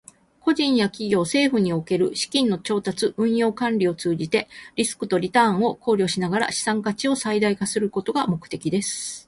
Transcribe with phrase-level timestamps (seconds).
[0.43, 9.19] 個人や企業、政府における資金の調達、運用、管理を通じて、リスクとリターンを考慮しながら資産価値を最大化することが目的です。